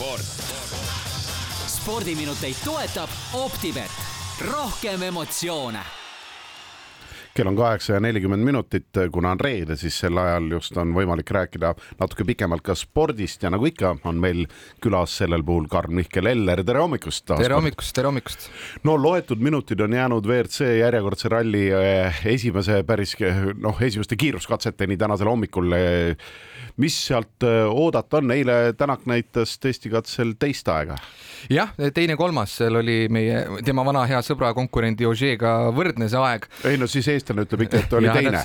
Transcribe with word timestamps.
sport. 0.00 0.20
spordiminuteid 1.66 2.56
toetab 2.64 3.08
Optibet, 3.36 3.90
rohkem 4.48 5.02
emotsioone 5.02 5.82
kell 7.34 7.46
on 7.46 7.56
kaheksa 7.56 7.94
ja 7.94 8.00
nelikümmend 8.02 8.42
minutit, 8.44 8.96
kuna 9.12 9.30
on 9.30 9.40
reede, 9.40 9.76
siis 9.78 9.94
sel 10.02 10.18
ajal 10.18 10.48
just 10.50 10.74
on 10.80 10.90
võimalik 10.96 11.30
rääkida 11.30 11.70
natuke 12.00 12.24
pikemalt 12.26 12.64
ka 12.66 12.74
spordist 12.76 13.44
ja 13.44 13.52
nagu 13.54 13.68
ikka, 13.68 13.94
on 14.08 14.18
meil 14.20 14.42
külas 14.82 15.14
sellel 15.20 15.44
puhul 15.46 15.68
Karl-Mihkel 15.70 16.26
Eller, 16.26 16.64
tere 16.66 16.82
hommikust. 16.82 17.30
tere 17.30 17.54
hommikust, 17.54 17.94
tere 17.94 18.10
hommikust. 18.10 18.48
no 18.84 18.96
loetud 18.98 19.40
minutid 19.40 19.80
on 19.80 19.94
jäänud 19.94 20.26
WRC 20.26 20.72
järjekordse 20.80 21.30
ralli 21.30 21.68
eh, 21.70 22.20
esimese 22.34 22.82
päris 22.88 23.14
noh, 23.62 23.78
esimeste 23.82 24.16
kiiruskatseteni 24.16 24.96
tänasel 24.96 25.30
hommikul. 25.30 25.76
Mis 26.80 26.96
sealt 27.08 27.46
eh, 27.46 27.64
oodata 27.68 28.20
on, 28.20 28.32
eile 28.34 28.60
Tänak 28.78 29.06
näitas 29.10 29.58
testikatsel 29.60 30.36
teist 30.40 30.68
aega 30.72 30.98
jah, 31.48 31.70
teine-kolmas, 31.94 32.52
seal 32.60 32.80
oli 32.80 33.04
meie, 33.12 33.42
tema 33.64 33.84
vana 33.86 34.02
hea 34.08 34.18
sõbra 34.24 34.50
konkurendi 34.56 35.06
Ožeega 35.08 35.52
võrdne 35.76 36.08
see 36.10 36.20
aeg. 36.20 36.46
ei 36.68 36.78
no 36.80 36.88
siis 36.90 37.08
eestlane 37.12 37.46
ütleb 37.46 37.64
ikka, 37.66 37.82
et 37.84 37.94
oli 37.96 38.10
ja, 38.10 38.16
teine. 38.18 38.42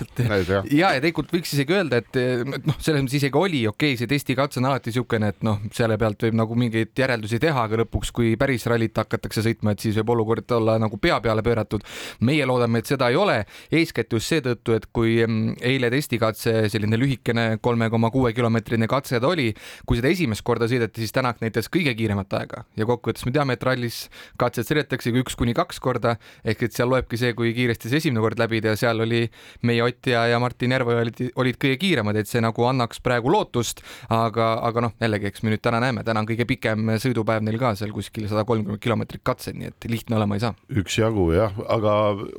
ja, 0.72 0.94
ja 0.96 1.04
tegelikult 1.04 1.34
võiks 1.36 1.56
isegi 1.58 1.76
öelda, 1.76 2.00
et 2.04 2.20
noh, 2.46 2.78
selles 2.80 3.04
mõttes 3.04 3.18
isegi 3.20 3.40
oli 3.40 3.64
okei 3.68 3.94
okay,, 3.96 4.00
see 4.00 4.12
testikatse 4.12 4.62
on 4.62 4.70
alati 4.70 4.94
niisugune, 4.94 5.32
et 5.34 5.44
noh, 5.46 5.60
selle 5.76 5.98
pealt 6.02 6.28
võib 6.28 6.40
nagu 6.40 6.60
mingeid 6.60 6.94
järeldusi 6.98 7.40
teha, 7.44 7.66
aga 7.68 7.82
lõpuks, 7.84 8.14
kui 8.16 8.36
päris 8.40 8.68
rallit 8.72 8.96
hakatakse 9.02 9.44
sõitma, 9.46 9.76
et 9.76 9.84
siis 9.84 9.98
võib 10.00 10.16
olukord 10.16 10.56
olla 10.56 10.78
nagu 10.82 11.00
pea 11.02 11.20
peale 11.24 11.44
pööratud. 11.46 11.84
meie 12.26 12.46
loodame, 12.46 12.80
et 12.80 12.92
seda 12.92 13.10
ei 13.12 13.20
ole, 13.20 13.42
eeskätt 13.72 14.14
just 14.14 14.32
seetõttu, 14.32 14.76
et 14.78 14.88
kui 14.94 15.18
mm, 15.26 15.58
eile 15.66 15.90
testikatse, 15.92 16.70
selline 16.72 17.00
lühikene 17.00 17.46
kolme 17.62 17.90
koma 17.90 18.12
kuue 18.14 18.25
kilomeetrine 18.34 18.88
katse 18.88 19.20
ta 19.20 19.28
oli, 19.28 19.52
kui 19.86 20.00
seda 20.00 20.10
esimest 20.10 20.44
korda 20.46 20.70
sõideti, 20.72 21.04
siis 21.04 21.14
Tänak 21.16 21.40
näitas 21.40 21.70
kõige 21.72 21.94
kiiremat 21.96 22.34
aega. 22.34 22.64
ja 22.76 22.86
kokkuvõttes 22.86 23.26
me 23.26 23.32
teame, 23.32 23.54
et 23.54 23.64
rallis 23.64 24.10
katsed 24.38 24.68
sõidetaksegi 24.68 25.22
üks 25.24 25.38
kuni 25.38 25.54
kaks 25.56 25.80
korda 25.80 26.16
ehk 26.44 26.66
et 26.68 26.76
seal 26.76 26.90
loebki 26.92 27.18
see, 27.18 27.34
kui 27.38 27.54
kiiresti 27.56 27.90
see 27.92 28.02
esimene 28.04 28.24
kord 28.24 28.40
läbida 28.40 28.74
ja 28.74 28.80
seal 28.80 29.02
oli 29.06 29.26
meie 29.66 29.84
Ott 29.86 30.08
ja, 30.10 30.26
ja 30.28 30.40
Martin 30.42 30.74
Järveoja 30.74 31.04
olid, 31.06 31.20
olid 31.36 31.58
kõige 31.62 31.78
kiiremad, 31.82 32.18
et 32.18 32.30
see 32.30 32.42
nagu 32.42 32.66
annaks 32.66 33.00
praegu 33.06 33.30
lootust, 33.32 33.84
aga, 34.10 34.56
aga 34.66 34.88
noh, 34.88 34.96
jällegi, 35.02 35.30
eks 35.30 35.44
me 35.46 35.54
nüüd 35.54 35.62
täna 35.64 35.82
näeme, 35.84 36.04
täna 36.08 36.24
on 36.24 36.30
kõige 36.30 36.48
pikem 36.50 36.96
sõidupäev 37.02 37.46
neil 37.46 37.60
ka 37.62 37.76
seal 37.78 37.94
kuskil 37.96 38.28
sada 38.32 38.46
kolmkümmend 38.48 38.82
kilomeetrit 38.82 39.24
katsed, 39.26 39.58
nii 39.60 39.72
et 39.72 39.90
lihtne 39.92 40.18
olema 40.18 40.40
ei 40.40 40.44
saa. 40.44 40.56
üksjagu 40.82 41.30
jah, 41.36 41.54
aga 41.70 41.96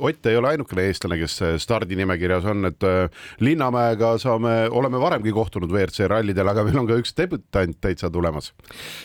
Ott 0.07 0.27
ei 0.29 0.37
ole 0.37 0.51
ainukene 0.53 0.87
eestlane, 0.89 1.17
kes 1.19 1.39
stardinimekirjas 1.63 2.45
on, 2.51 2.67
et 2.69 2.83
äh, 2.87 3.23
Linnamäega 3.43 4.15
saame, 4.21 4.53
oleme 4.71 4.99
varemgi 5.01 5.33
kohtunud 5.35 5.71
WRC 5.77 6.09
rallidel, 6.09 6.49
aga 6.49 6.65
meil 6.67 6.81
on 6.81 6.89
ka 6.89 6.97
üks 6.99 7.13
debütant 7.17 7.77
täitsa 7.83 8.09
tulemas. 8.13 8.51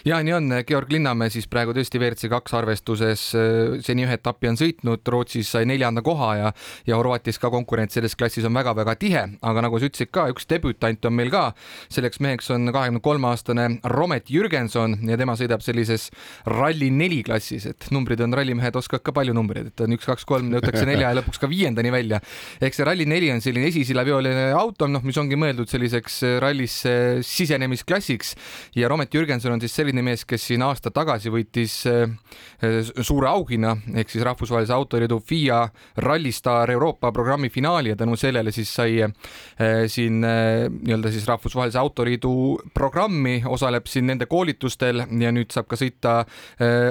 ja 0.08 0.22
nii 0.24 0.36
on, 0.38 0.50
Georg 0.66 0.92
Linnamäe 0.92 1.30
siis 1.32 1.48
praegu 1.50 1.74
tõesti 1.76 2.00
WRC 2.00 2.30
kaks 2.32 2.56
arvestuses 2.56 3.28
äh, 3.38 3.78
seni 3.84 4.06
ühe 4.06 4.16
etapi 4.16 4.50
on 4.50 4.58
sõitnud, 4.58 5.04
Rootsis 5.12 5.52
sai 5.52 5.66
neljanda 5.68 6.02
koha 6.04 6.32
ja, 6.38 6.52
ja 6.88 6.98
Horvaatias 6.98 7.38
ka 7.42 7.50
konkurents 7.52 7.96
selles 7.98 8.16
klassis 8.18 8.46
on 8.48 8.54
väga-väga 8.56 8.96
tihe, 9.00 9.24
aga 9.42 9.64
nagu 9.66 9.78
sa 9.78 9.88
ütlesid 9.88 10.12
ka, 10.14 10.28
üks 10.32 10.48
debütant 10.50 11.08
on 11.08 11.16
meil 11.16 11.30
ka. 11.32 11.44
selleks 11.92 12.20
meheks 12.24 12.50
on 12.54 12.70
kahekümne 12.72 13.02
kolme 13.04 13.28
aastane 13.30 13.68
Romet 13.92 14.30
Jürgenson 14.32 14.96
ja 15.08 15.18
tema 15.20 15.36
sõidab 15.38 15.64
sellises 15.64 16.08
Rally4 16.48 17.22
klassis, 17.26 17.66
et 17.68 17.88
numbrid 17.94 18.20
on, 18.24 18.34
rallimehed 18.36 18.76
oskavad 18.78 19.04
ka 19.06 19.14
palju 19.16 19.34
numbreid, 19.36 19.72
et 19.72 19.84
on 19.84 19.96
üks, 19.96 20.06
kaks, 20.08 20.26
kolm, 20.28 20.50
jõutakse 20.54 20.84
nelja 20.88 21.10
ja 21.10 21.18
lõpuks 21.20 21.40
ka 21.42 21.50
viiendani 21.50 21.92
välja. 21.94 22.20
ehk 22.60 22.76
see 22.76 22.86
Rally4 22.88 23.32
on 23.36 23.44
selline 23.44 23.68
esisillaveoline 23.72 24.50
auto, 24.58 24.88
noh, 24.90 25.04
mis 25.06 25.18
ongi 25.20 25.38
mõeldud 25.38 25.70
selliseks 25.70 26.22
rallisse 26.52 27.22
sisenemisklassiks. 27.22 28.34
Ja 28.76 28.88
Romet 28.88 29.14
Jürgenson 29.14 29.52
on 29.52 29.60
siis 29.60 29.74
selline 29.76 30.02
mees, 30.04 30.24
kes 30.28 30.44
siin 30.50 30.62
aasta 30.62 30.92
tagasi 30.92 31.32
võitis 31.32 31.78
eh, 31.88 32.04
eh, 32.62 32.80
suure 33.00 33.30
auhinna 33.30 33.74
ehk 33.96 34.12
siis 34.12 34.24
rahvusvahelise 34.26 34.74
autoliidu 34.76 35.20
FIA 35.24 35.64
Rallistar 36.04 36.70
Euroopa 36.70 37.12
programmi 37.12 37.50
finaali 37.52 37.92
ja 37.92 37.96
tänu 37.96 38.16
sellele 38.20 38.52
siis 38.52 38.72
sai 38.74 39.00
eh, 39.02 39.86
siin 39.88 40.20
nii-öelda 40.22 41.12
siis 41.12 41.26
rahvusvahelise 41.28 41.80
autoliidu 41.80 42.32
programmi, 42.74 43.40
osaleb 43.48 43.88
siin 43.90 44.06
nende 44.10 44.28
koolitustel 44.30 45.04
ja 45.20 45.32
nüüd 45.32 45.52
saab 45.54 45.68
ka 45.70 45.78
sõita 45.78 46.12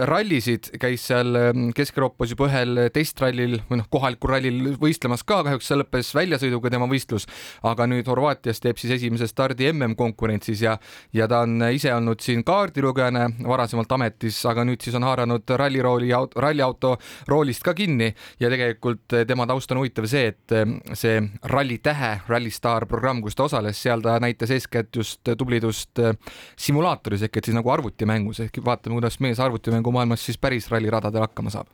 rallisid, 0.07 0.71
käis 0.81 1.03
seal 1.07 1.35
Kesk-Euroopas 1.75 2.33
juba 2.33 2.47
ühel 2.49 2.79
testrallil 2.93 3.59
või 3.69 3.81
noh, 3.81 3.87
kohalikul 3.91 4.33
rallil 4.33 4.73
võistlemas 4.81 5.23
ka, 5.27 5.41
kahjuks 5.45 5.69
see 5.69 5.79
lõppes 5.79 6.11
väljasõiduga 6.17 6.71
tema 6.73 6.87
võistlus, 6.89 7.27
aga 7.67 7.87
nüüd 7.89 8.09
Horvaatias 8.09 8.61
teeb 8.63 8.79
siis 8.81 8.95
esimese 8.97 9.27
stardi 9.29 9.50
MM-konkurentsis 9.59 10.61
ja, 10.61 10.77
ja 11.13 11.27
ta 11.27 11.41
on 11.45 11.67
ise 11.73 11.93
olnud 11.93 12.21
siin 12.23 12.43
kaardilugejana 12.47 13.27
varasemalt 13.47 13.91
ametis 13.91 14.39
aga 14.45 14.65
nüüd 14.67 14.81
siis 14.83 14.95
on 14.97 15.05
haaranud 15.05 15.55
rallirooli, 15.59 16.11
ralliauto 16.35 16.95
roolist 17.27 17.63
ka 17.65 17.73
kinni. 17.77 18.11
Ja 18.39 18.49
tegelikult 18.51 19.17
tema 19.27 19.47
taust 19.49 19.71
on 19.71 19.81
huvitav 19.81 20.07
see, 20.09 20.31
et 20.31 20.55
see 20.97 21.19
Ralli 21.51 21.79
Tähe, 21.83 22.13
Rally 22.27 22.51
Star 22.51 22.85
programm, 22.89 23.21
kus 23.23 23.37
ta 23.37 23.47
osales, 23.47 23.79
seal 23.81 24.03
ta 24.03 24.17
näitas 24.21 24.51
eeskätt 24.51 24.95
just 24.95 25.33
tublidust 25.37 25.99
eh, 25.99 26.15
simulaatoris 26.59 27.27
ehk 27.27 27.39
et 27.39 27.49
siis 27.49 27.57
nagu 27.57 27.71
arvutimängus 27.73 28.43
ehk 28.45 28.61
vaatame, 28.65 28.99
kuidas 28.99 29.19
mees 29.23 29.39
arvutimängu-maailmas 29.43 30.25
siis 30.25 30.41
päris 30.41 30.69
ralliradadel 30.71 31.27
hakkama 31.27 31.53
saab. 31.53 31.71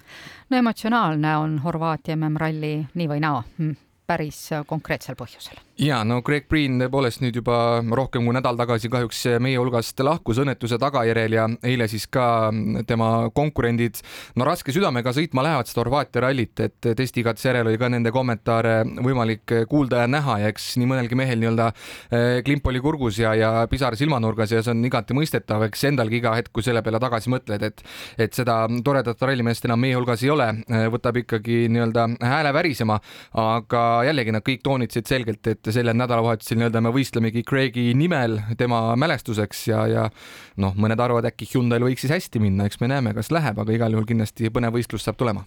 no 0.50 0.58
emotsionaalne 0.58 1.36
on 1.38 1.60
Horvaatia 1.64 2.16
MM-ralli 2.16 2.78
nii 2.94 3.12
või 3.16 3.22
naa. 3.24 3.44
Hm 3.58 3.87
päris 4.08 4.40
konkreetsel 4.68 5.18
põhjusel. 5.20 5.60
ja 5.84 6.00
no 6.08 6.22
Greg 6.26 6.48
Green 6.50 6.80
tõepoolest 6.80 7.22
nüüd 7.22 7.36
juba 7.42 7.82
rohkem 8.00 8.26
kui 8.26 8.34
nädal 8.34 8.58
tagasi 8.58 8.90
kahjuks 8.90 9.20
meie 9.44 9.60
hulgast 9.60 10.00
lahkus 10.06 10.40
õnnetuse 10.42 10.80
tagajärjel 10.82 11.36
ja 11.36 11.48
eile 11.68 11.90
siis 11.92 12.08
ka 12.08 12.50
tema 12.88 13.28
konkurendid 13.36 14.00
no 14.40 14.48
raske 14.48 14.72
südamega 14.76 15.12
sõitma 15.16 15.44
lähevad 15.46 15.68
seda 15.70 15.84
Horvaatia 15.84 16.24
rallit, 16.24 16.60
et 16.64 16.88
testikatse 16.98 17.50
järel 17.50 17.70
oli 17.70 17.80
ka 17.82 17.90
nende 17.92 18.14
kommentaare 18.16 18.80
võimalik 19.06 19.54
kuulda 19.70 20.06
ja 20.06 20.12
näha 20.12 20.40
ja 20.42 20.54
eks 20.54 20.70
nii 20.80 20.90
mõnelgi 20.90 21.20
mehel 21.20 21.44
nii-öelda 21.44 21.70
klimp 22.48 22.72
oli 22.72 22.82
kurgus 22.84 23.20
ja, 23.22 23.36
ja 23.38 23.52
pisar 23.70 23.96
silmanurgas 24.00 24.56
ja 24.56 24.64
see 24.64 24.74
on 24.74 24.88
igati 24.88 25.16
mõistetav, 25.18 25.68
eks 25.68 25.84
endalgi 25.92 26.22
iga 26.22 26.34
hetk, 26.40 26.54
kui 26.56 26.66
selle 26.66 26.82
peale 26.86 27.04
tagasi 27.04 27.34
mõtled, 27.34 27.68
et 27.68 27.84
et 28.18 28.34
seda 28.34 28.64
toredat 28.84 29.22
rallimeest 29.22 29.68
enam 29.68 29.84
meie 29.84 30.00
hulgas 30.00 30.24
ei 30.24 30.32
ole, 30.34 30.48
võtab 30.94 31.22
ikkagi 31.22 31.66
nii-öelda 31.72 32.08
hääle 32.24 32.56
värisema, 32.56 33.00
aga 33.38 33.86
jällegi 34.06 34.34
nad 34.36 34.46
kõik 34.46 34.62
toonitasid 34.66 35.10
selgelt, 35.10 35.48
et 35.50 35.72
sellel 35.74 35.98
nädalavahetusel 35.98 36.60
nii-öelda 36.60 36.82
me 36.84 36.94
võistlemegi 36.96 37.44
Craigi 37.48 37.90
nimel 37.98 38.40
tema 38.60 38.82
mälestuseks 39.00 39.66
ja, 39.72 39.82
ja 39.92 40.06
noh, 40.62 40.78
mõned 40.78 41.02
arvavad 41.02 41.30
äkki 41.32 41.50
Hyundai'l 41.54 41.88
võiks 41.88 42.06
siis 42.06 42.14
hästi 42.14 42.42
minna, 42.44 42.68
eks 42.68 42.82
me 42.84 42.92
näeme, 42.92 43.16
kas 43.18 43.32
läheb, 43.34 43.60
aga 43.64 43.76
igal 43.76 43.98
juhul 43.98 44.08
kindlasti 44.10 44.52
põnev 44.54 44.78
võistlus 44.78 45.08
saab 45.08 45.20
tulema. 45.20 45.46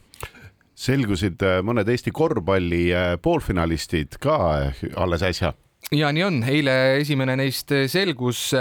Selgusid 0.81 1.43
äh, 1.45 1.59
mõned 1.67 1.89
Eesti 1.93 2.13
korvpalli 2.17 2.87
äh, 2.97 3.17
poolfinalistid 3.23 4.17
ka 4.23 4.39
äh, 4.65 4.87
alles 4.97 5.27
äsja 5.27 5.53
ja 5.91 6.13
nii 6.15 6.23
on, 6.23 6.37
eile 6.47 6.75
esimene 7.01 7.35
neist 7.39 7.73
selgus, 7.91 8.53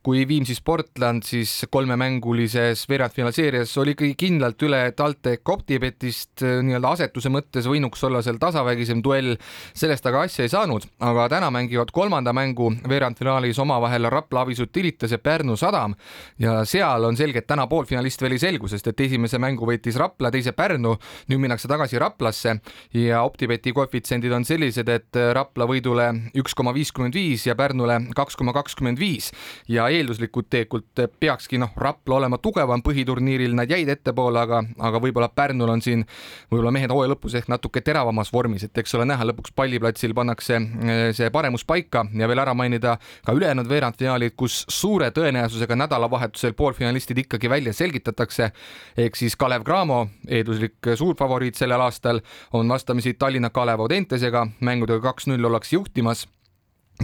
kui 0.00 0.22
Viimsi 0.28 0.54
Sportland 0.56 1.26
siis 1.28 1.66
kolmemängulises 1.70 2.86
veerandfinaalseerias 2.88 3.74
oli 3.82 3.92
ikkagi 3.92 4.14
kindlalt 4.16 4.62
üle 4.64 4.78
TalTech 4.96 5.52
Optibetist 5.52 6.40
nii-öelda 6.40 6.94
asetuse 6.96 7.28
mõttes 7.32 7.68
võinuks 7.68 8.00
olla 8.08 8.22
seal 8.24 8.38
tasavägisem 8.40 9.02
duell, 9.04 9.34
sellest 9.76 10.08
aga 10.08 10.22
asja 10.24 10.46
ei 10.46 10.52
saanud, 10.52 10.86
aga 11.04 11.26
täna 11.34 11.50
mängivad 11.52 11.92
kolmanda 11.92 12.32
mängu 12.36 12.70
veerandfinaalis 12.88 13.60
omavahel 13.60 14.08
Rapla 14.08 14.46
Avisut 14.46 14.72
Tilitas 14.72 15.12
ja 15.12 15.20
Pärnu 15.20 15.58
Sadam. 15.60 15.94
Ja 16.40 16.62
seal 16.64 17.04
on 17.04 17.18
selge, 17.20 17.42
et 17.44 17.50
täna 17.50 17.66
poolfinalist 17.68 18.24
veel 18.24 18.38
ei 18.38 18.42
selgu, 18.42 18.70
sest 18.72 18.88
et 18.88 19.04
esimese 19.04 19.36
mängu 19.42 19.68
võitis 19.68 20.00
Rapla, 20.00 20.32
teise 20.32 20.56
Pärnu, 20.56 20.96
nüüd 21.28 21.44
minnakse 21.44 21.68
tagasi 21.68 22.00
Raplasse. 22.00 22.56
Ja 22.96 23.20
Optibeti 23.28 23.76
koefitsiendid 23.76 24.32
on 24.32 24.48
sellised, 24.48 24.88
et 24.88 25.20
Rapla 25.36 25.68
võidule 25.68 26.08
üks 26.40 26.56
koma 26.56 26.69
viiskümmend 26.74 27.14
viis 27.14 27.46
ja 27.46 27.56
Pärnule 27.58 27.98
kaks 28.16 28.36
koma 28.36 28.52
kakskümmend 28.56 28.98
viis. 29.00 29.30
Ja 29.68 29.88
eelduslikult 29.88 30.50
tegelikult 30.50 31.04
peakski 31.20 31.58
noh, 31.60 31.72
Rapla 31.76 32.20
olema 32.20 32.38
tugevam 32.38 32.82
põhiturniiril, 32.84 33.54
nad 33.56 33.70
jäid 33.70 33.88
ettepoole, 33.92 34.40
aga, 34.40 34.62
aga 34.78 35.00
võib-olla 35.02 35.30
Pärnul 35.34 35.72
on 35.72 35.82
siin 35.84 36.04
võib-olla 36.50 36.72
mehed 36.74 36.92
hooaja 36.92 37.14
lõpus 37.14 37.36
ehk 37.38 37.50
natuke 37.50 37.82
teravamas 37.84 38.32
vormis, 38.32 38.64
et 38.66 38.78
eks 38.82 38.94
ole 38.98 39.06
näha, 39.08 39.26
lõpuks 39.30 39.54
palliplatsil 39.56 40.14
pannakse 40.16 40.56
eh, 40.56 41.02
see 41.16 41.30
paremus 41.34 41.64
paika 41.68 42.04
ja 42.16 42.28
veel 42.30 42.42
ära 42.42 42.54
mainida 42.54 42.96
ka 43.26 43.34
ülejäänud 43.36 43.68
veerandfinaalid, 43.70 44.36
kus 44.38 44.64
suure 44.70 45.10
tõenäosusega 45.14 45.78
nädalavahetusel 45.78 46.56
poolfinalistid 46.58 47.24
ikkagi 47.24 47.50
välja 47.50 47.72
selgitatakse. 47.76 48.50
ehk 48.96 49.16
siis 49.16 49.36
Kalev 49.36 49.64
Cramo, 49.64 50.06
eelduslik 50.28 50.92
suurfavoriit 50.96 51.54
sellel 51.54 51.80
aastal, 51.80 52.20
on 52.52 52.68
vastamisi 52.68 53.14
Tallinna 53.14 53.50
Kalev 53.50 53.80
Audentesega, 53.80 54.46
mängudega 54.60 55.00
kaks-null 55.00 55.44
ollakse 55.44 55.76
juhtimas 55.76 56.26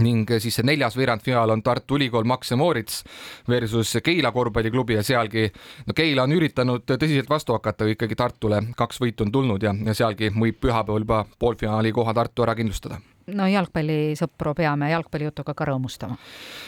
ning 0.03 0.29
siis 0.39 0.59
see 0.59 0.67
neljas 0.67 0.97
veerandfinaal 0.97 1.55
on 1.55 1.63
Tartu 1.65 1.97
Ülikool 1.97 2.27
Max 2.27 2.51
ja 2.51 2.57
Moritz 2.57 3.03
versus 3.49 3.97
Keila 4.03 4.31
korvpalliklubi 4.31 4.97
ja 4.99 5.03
sealgi 5.03 5.47
no 5.87 5.97
Keila 5.97 6.27
on 6.27 6.37
üritanud 6.37 6.85
tõsiselt 6.89 7.29
vastu 7.29 7.57
hakata, 7.57 7.89
ikkagi 7.93 8.15
Tartule 8.15 8.61
kaks 8.77 9.01
võitu 9.01 9.27
on 9.27 9.33
tulnud 9.33 9.63
ja, 9.63 9.75
ja 9.85 9.97
sealgi 9.97 10.31
võib 10.35 10.59
pühapäeval 10.61 11.05
juba 11.05 11.23
poolfinaali 11.39 11.93
koha 11.95 12.13
Tartu 12.17 12.45
ära 12.45 12.55
kindlustada 12.57 13.01
no 13.35 13.47
jalgpallisõpru 13.51 14.53
peame 14.57 14.91
jalgpallijutuga 14.93 15.55
ka 15.57 15.67
rõõmustama. 15.67 16.17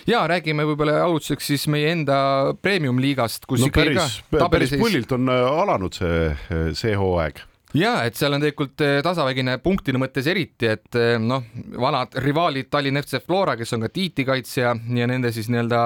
ja 0.07 0.25
räägime 0.27 0.65
võib-olla 0.67 0.99
alustuseks 1.05 1.53
siis 1.53 1.67
meie 1.71 1.93
enda 1.93 2.17
premium-liigast, 2.61 3.47
kus 3.47 3.63
no 3.63 3.71
päris, 3.73 4.19
päris 4.31 4.75
pullilt 4.79 5.11
on 5.15 5.31
äh, 5.31 5.45
alanud 5.63 5.95
see, 5.95 6.33
see 6.75 6.97
hooaeg 6.99 7.43
ja 7.77 7.91
et 8.07 8.17
seal 8.17 8.33
on 8.33 8.41
tegelikult 8.41 8.81
eh, 8.81 8.99
tasavägine 9.05 9.59
punktide 9.61 9.99
mõttes 10.01 10.25
eriti, 10.29 10.65
et 10.71 10.95
eh, 10.97 11.17
noh, 11.21 11.43
vanad 11.77 12.15
rivaalid 12.23 12.69
Tallinna 12.71 13.03
FC 13.03 13.19
Flora, 13.21 13.53
kes 13.59 13.75
on 13.75 13.85
ka 13.85 13.91
tiitlikaitsja 13.93 14.71
ja 14.97 15.09
nende 15.09 15.29
siis 15.35 15.51
nii-öelda 15.53 15.81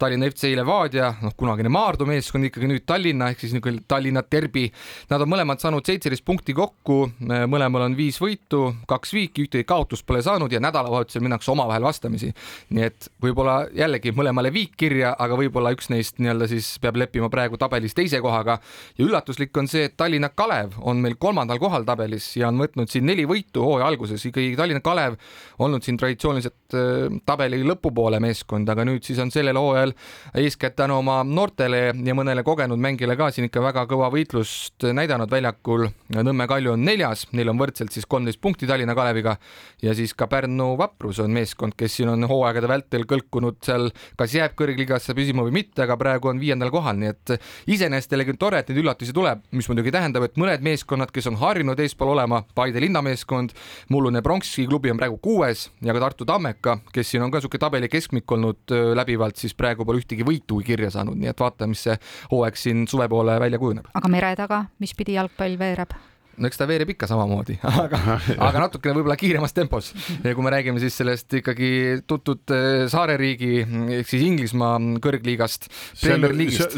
Tallinna 0.00 0.28
FC 0.28 0.50
Levadia, 0.56 1.08
noh, 1.24 1.32
kunagine 1.38 1.72
Maardu 1.72 2.04
meeskond 2.08 2.50
ikkagi 2.50 2.68
nüüd 2.68 2.84
Tallinna 2.88 3.30
ehk 3.32 3.40
siis 3.40 3.54
niisugune 3.54 3.80
Tallinna 3.88 4.24
derbi. 4.28 4.66
Nad 5.08 5.24
on 5.24 5.32
mõlemad 5.32 5.62
saanud 5.62 5.88
seitseteist 5.88 6.24
punkti 6.28 6.52
kokku, 6.56 6.98
eh, 7.24 7.46
mõlemal 7.48 7.86
on 7.86 7.96
viis 7.96 8.20
võitu, 8.20 8.66
kaks 8.90 9.16
viiki, 9.16 9.46
ühtegi 9.46 9.64
kaotust 9.68 10.04
pole 10.06 10.20
saanud 10.24 10.52
ja 10.52 10.60
nädalavahetusel 10.60 11.24
minnakse 11.24 11.52
omavahel 11.54 11.88
vastamisi. 11.88 12.32
nii 12.72 12.84
et 12.84 13.08
võib-olla 13.22 13.66
jällegi 13.72 14.12
mõlemale 14.12 14.52
viik 14.52 14.76
kirja, 14.76 15.14
aga 15.18 15.36
võib-olla 15.36 15.72
üks 15.72 15.88
neist 15.88 16.20
nii-öelda 16.20 16.48
siis 16.48 16.74
peab 16.82 16.96
leppima 17.00 17.28
praegu 17.32 17.56
tabelis 17.56 17.94
teise 17.94 18.20
kohaga 18.20 18.58
ja 18.98 19.04
üllatuslik 19.04 19.56
on 19.56 19.68
see, 19.68 19.88
et 19.88 19.96
Tallinna 19.96 20.28
Kalev 20.28 20.76
on 20.80 21.00
meil 21.00 21.16
kolmandal 21.22 21.60
kohal 21.62 21.86
tabelis 21.88 22.26
ja 22.40 22.50
on 22.50 22.60
võtnud 22.62 22.90
siin 22.90 23.06
neli 23.08 23.24
võitu 23.28 23.62
hooaja 23.64 23.88
alguses, 23.92 24.24
ikkagi 24.28 24.56
Tallinna 24.58 24.82
Kalev 24.84 25.18
olnud 25.62 25.84
siin 25.86 25.98
traditsiooniliselt 26.00 26.76
äh, 26.76 27.20
tabeli 27.28 27.62
lõpupoole 27.66 28.20
meeskond, 28.22 28.68
aga 28.72 28.86
nüüd 28.88 29.06
siis 29.06 29.20
on 29.22 29.30
sellel 29.34 29.58
hooajal 29.60 29.94
eeskätt 30.42 30.76
tänu 30.80 30.98
oma 31.00 31.20
noortele 31.26 31.84
ja 31.92 32.16
mõnele 32.18 32.44
kogenud 32.46 32.80
mängijale 32.82 33.16
ka 33.18 33.30
siin 33.34 33.48
ikka 33.48 33.62
väga 33.62 33.86
kõva 33.90 34.10
võitlust 34.12 34.86
näidanud 34.92 35.30
väljakul. 35.30 35.88
Nõmme 36.12 36.46
Kalju 36.50 36.74
on 36.74 36.84
neljas, 36.84 37.24
neil 37.36 37.50
on 37.52 37.60
võrdselt 37.60 37.94
siis 37.94 38.06
kolmteist 38.08 38.40
punkti 38.42 38.66
Tallinna 38.68 38.96
Kaleviga 38.98 39.36
ja 39.82 39.94
siis 39.96 40.14
ka 40.18 40.26
Pärnu 40.30 40.72
Vaprus 40.78 41.20
on 41.22 41.32
meeskond, 41.34 41.76
kes 41.78 41.98
siin 41.98 42.10
on 42.12 42.26
hooaegade 42.28 42.70
vältel 42.70 43.06
kõlkunud 43.08 43.60
seal, 43.64 43.90
kas 44.18 44.34
jääb 44.36 44.56
kõrgliigasse 44.58 45.14
püsima 45.16 45.44
või 45.46 45.54
mitte, 45.60 45.84
aga 45.84 45.96
praegu 46.00 46.32
on 46.32 46.40
viiendal 46.42 46.72
kohal, 46.74 46.98
nii 47.00 47.12
et 47.12 47.34
iseenesest 47.70 48.14
jällegi 48.14 48.36
tore, 48.40 48.62
et 48.62 48.70
neid 48.70 48.82
üllatusi 48.82 49.14
tuleb, 49.16 49.44
mis 49.52 49.68
muidugi 49.70 49.94
tähendab, 49.94 50.26
et 50.26 50.38
mõned 50.40 50.64
meeskonnad, 50.64 51.11
kes 51.12 51.28
on 51.30 51.38
harjunud 51.40 51.80
eespool 51.80 52.12
olema, 52.14 52.42
Paide 52.54 52.80
linnameeskond, 52.82 53.54
mullune 53.92 54.22
Pronksi 54.22 54.66
klubi 54.66 54.90
on 54.92 55.00
praegu 55.00 55.18
kuues 55.22 55.68
ja 55.84 55.94
ka 55.94 56.04
Tartu 56.06 56.28
Tammeka, 56.28 56.78
kes 56.92 57.12
siin 57.12 57.24
on 57.24 57.32
ka 57.32 57.40
niisugune 57.40 57.62
tabeli 57.62 57.90
keskmik 57.92 58.32
olnud 58.32 58.76
läbivalt, 58.98 59.36
siis 59.40 59.54
praegu 59.58 59.86
pole 59.88 60.02
ühtegi 60.02 60.26
võitu 60.26 60.60
kirja 60.66 60.90
saanud, 60.94 61.18
nii 61.18 61.32
et 61.32 61.44
vaatame, 61.44 61.76
mis 61.76 61.84
see 61.88 61.98
hooaeg 62.32 62.58
siin 62.58 62.86
suve 62.90 63.08
poole 63.12 63.38
välja 63.40 63.60
kujuneb. 63.62 63.92
aga 63.94 64.12
mere 64.12 64.34
taga, 64.38 64.64
mis 64.82 64.96
pidi 64.96 65.18
jalgpall 65.18 65.58
veereb? 65.60 65.94
No 66.40 66.48
eks 66.48 66.60
ta 66.60 66.66
veereb 66.68 66.92
ikka 66.94 67.08
samamoodi, 67.10 67.58
aga, 67.84 67.98
aga 68.32 68.62
natukene 68.64 68.96
võib-olla 68.96 69.16
kiiremas 69.20 69.54
tempos. 69.56 69.90
ja 70.24 70.32
kui 70.34 70.44
me 70.44 70.52
räägime 70.54 70.80
siis 70.82 70.96
sellest 71.00 71.32
ikkagi 71.42 71.70
tuntud 72.08 72.54
eh, 72.54 72.84
saareriigi 72.92 73.52
ehk 73.98 74.08
siis 74.08 74.24
Inglismaa 74.26 74.78
kõrgliigast. 75.02 75.68
seal, 75.98 76.24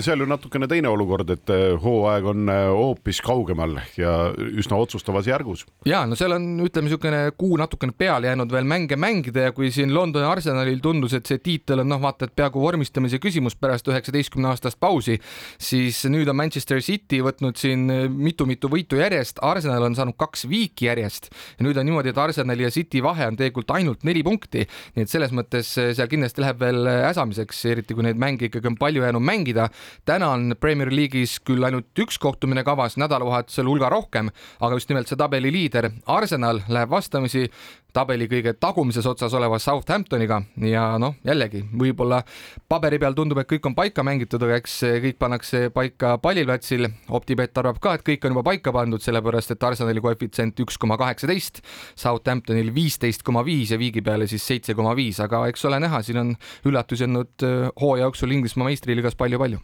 seal 0.01 0.25
ju 0.25 0.29
natukene 0.29 0.69
teine 0.71 0.91
olukord, 0.91 1.31
et 1.37 1.55
eh, 1.55 1.67
hooaeg 1.81 2.31
on 2.35 2.51
eh, 2.51 2.65
hoopis 2.73 3.21
kaugemal 3.25 3.79
ja 4.01 4.17
üsna 4.35 4.81
otsustavas 4.81 5.29
järgus. 5.31 5.65
ja 5.89 6.03
no 6.09 6.19
seal 6.19 6.35
on, 6.37 6.49
ütleme 6.65 6.89
niisugune 6.89 7.23
kuu 7.39 7.59
natukene 7.61 7.95
peale 7.97 8.33
jäänud 8.33 8.53
veel 8.53 8.67
mänge 8.69 8.99
mängida 8.99 9.49
ja 9.49 9.55
kui 9.55 9.71
siin 9.75 9.95
Londoni 9.95 10.27
Arsenalil 10.27 10.83
tundus, 10.83 11.15
et 11.15 11.31
see 11.31 11.39
tiitel 11.43 11.85
on 11.85 11.93
noh, 11.95 12.03
vaata, 12.03 12.27
et 12.27 12.35
peaaegu 12.37 12.63
vormistamise 12.63 13.21
küsimus 13.23 13.55
pärast 13.59 13.87
üheksateistkümne 13.91 14.51
aastast 14.51 14.81
pausi, 14.83 15.21
siis 15.63 16.03
nüüd 16.11 16.29
on 16.31 16.39
Manchester 16.43 16.83
City 16.83 17.23
võtnud 17.25 17.59
siin 17.61 17.87
mitu-mitu 18.11 18.69
võitu 18.73 18.99
järjest 18.99 19.44
Arsenal 19.45 19.85
on 19.87 19.97
saanud 19.97 20.17
kaks 20.21 20.47
viiki 20.51 20.89
järjest. 20.89 21.31
Ja 21.59 21.67
nüüd 21.67 21.79
on 21.81 21.87
niimoodi, 21.89 22.13
et 22.13 22.21
Arsenali 22.21 22.67
ja 22.67 22.73
City 22.75 23.03
vahe 23.05 23.29
on 23.31 23.39
tegelikult 23.39 23.71
ainult 23.77 24.05
neli 24.09 24.25
punkti, 24.27 24.65
nii 24.97 25.07
et 25.07 25.13
selles 25.13 25.35
mõttes 25.37 25.75
eh, 25.81 25.93
seal 25.97 26.11
kindlasti 26.11 26.45
läheb 26.45 26.61
veel 26.63 26.91
eh, 26.91 27.01
äsamiseks, 27.11 27.65
eriti 27.73 27.97
kui 27.97 28.07
neid 28.07 28.21
mänge 28.21 28.49
ikkagi 28.49 28.73
on 28.73 28.79
palju 28.81 29.05
jäänud 29.05 29.25
mängida. 29.25 29.69
täna 30.05 30.33
on 30.35 30.57
Premier 30.61 30.93
League'is 30.93 31.39
küll 31.45 31.65
ainult 31.65 32.05
üks 32.05 32.19
kohtumine 32.21 32.65
kavas, 32.65 32.99
nädalavahetusel 33.01 33.69
hulga 33.69 33.93
rohkem, 33.93 34.31
aga 34.61 34.81
just 34.81 34.91
nimelt 34.93 35.11
see 35.11 35.21
tabeli 35.21 35.53
liider 35.55 35.91
Arsenal 36.07 36.63
läheb 36.69 36.91
vastamisi 36.91 37.49
tabeli 37.95 38.27
kõige 38.31 38.55
tagumises 38.59 39.07
otsas 39.07 39.35
oleva 39.39 39.59
Southamptoniga 39.63 40.41
ja 40.67 40.85
noh, 41.01 41.15
jällegi 41.27 41.63
võib-olla 41.79 42.21
paberi 42.69 42.99
peal 43.03 43.15
tundub, 43.17 43.39
et 43.41 43.49
kõik 43.51 43.69
on 43.71 43.77
paika 43.77 44.05
mängitud, 44.07 44.43
aga 44.43 44.59
eks 44.59 44.77
kõik 45.05 45.19
pannakse 45.21 45.69
paika 45.75 46.17
palliplatsil. 46.23 46.89
Optibet 47.15 47.57
arvab 47.63 47.79
ka, 47.83 47.95
et 47.95 48.07
kõik 48.07 48.27
on 48.27 48.35
juba 48.35 48.45
paika 48.51 48.75
pandud, 48.75 49.03
sellepärast 49.03 49.55
et 49.55 49.69
Arsenali 49.69 50.03
koefitsient 50.05 50.59
üks 50.65 50.79
koma 50.81 50.99
kaheksateist, 51.01 51.63
Southamptonil 52.01 52.73
viisteist 52.75 53.23
koma 53.27 53.45
viis 53.47 53.75
ja 53.75 53.79
viigi 53.79 54.03
peale 54.05 54.27
siis 54.31 54.47
seitse 54.47 54.75
koma 54.75 54.97
viis, 54.99 55.21
aga 55.23 55.45
eks 55.53 55.65
ole 55.71 55.81
näha, 55.85 56.03
siin 56.03 56.21
on 56.23 56.35
üllatusi 56.67 57.07
olnud 57.07 57.47
äh, 57.47 57.71
hooaja 57.81 58.09
jooksul 58.09 58.35
Inglismaa 58.35 58.69
meistriliigas 58.73 59.15
palju-palju. 59.21 59.63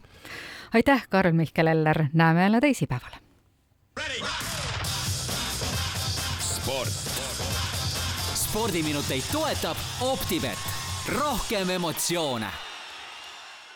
aitäh, 0.73 1.07
Karl-Mihkel 1.09 1.67
Eller, 1.67 2.05
näeme 2.13 2.47
jälle 2.47 2.61
teisipäeval. 2.61 3.19
sport 6.61 7.10
spordiminuteid 8.51 9.23
toetab 9.31 9.77
Optibet, 9.99 10.57
rohkem 11.07 11.69
emotsioone 11.69 12.70